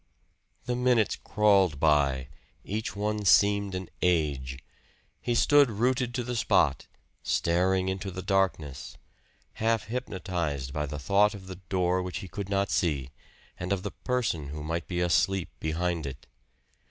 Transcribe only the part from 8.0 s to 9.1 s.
the darkness